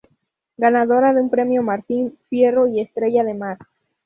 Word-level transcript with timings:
Ganadora 0.57 1.13
de 1.13 1.21
un 1.21 1.29
Premio 1.29 1.61
Martín 1.61 2.17
Fierro 2.27 2.67
y 2.67 2.79
Estrella 2.79 3.23
de 3.23 3.35
Mar. 3.35 3.59